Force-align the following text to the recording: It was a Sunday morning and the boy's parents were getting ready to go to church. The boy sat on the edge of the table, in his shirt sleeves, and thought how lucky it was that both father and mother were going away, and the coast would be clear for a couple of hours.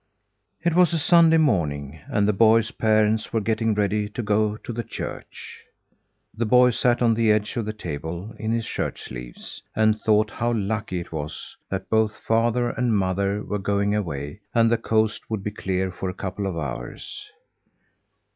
It 0.63 0.73
was 0.73 0.93
a 0.93 0.97
Sunday 0.97 1.37
morning 1.37 1.99
and 2.07 2.27
the 2.27 2.33
boy's 2.33 2.71
parents 2.71 3.31
were 3.31 3.39
getting 3.39 3.75
ready 3.75 4.09
to 4.09 4.23
go 4.23 4.57
to 4.57 4.83
church. 4.83 5.59
The 6.35 6.47
boy 6.47 6.71
sat 6.71 7.03
on 7.03 7.13
the 7.13 7.31
edge 7.31 7.55
of 7.55 7.65
the 7.67 7.71
table, 7.73 8.33
in 8.39 8.51
his 8.51 8.65
shirt 8.65 8.97
sleeves, 8.97 9.61
and 9.75 10.01
thought 10.01 10.31
how 10.31 10.53
lucky 10.53 10.99
it 11.01 11.11
was 11.11 11.55
that 11.69 11.87
both 11.91 12.17
father 12.17 12.71
and 12.71 12.97
mother 12.97 13.43
were 13.43 13.59
going 13.59 13.93
away, 13.93 14.39
and 14.55 14.71
the 14.71 14.77
coast 14.79 15.29
would 15.29 15.43
be 15.43 15.51
clear 15.51 15.91
for 15.91 16.09
a 16.09 16.15
couple 16.15 16.47
of 16.47 16.57
hours. 16.57 17.29